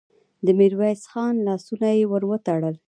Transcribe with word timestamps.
د 0.45 0.47
ميرويس 0.59 1.01
خان 1.11 1.35
لاسونه 1.47 1.87
يې 1.97 2.03
ور 2.11 2.23
وتړل. 2.29 2.75